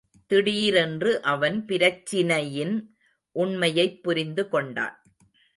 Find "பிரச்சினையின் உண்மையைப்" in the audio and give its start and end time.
1.65-4.03